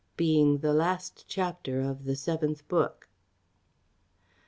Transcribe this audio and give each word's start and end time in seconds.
_Being 0.17 0.61
the 0.61 0.73
last 0.73 1.25
chapter 1.27 1.79
of 1.81 2.05
the 2.05 2.15
seventh 2.15 2.67
book. 2.67 3.07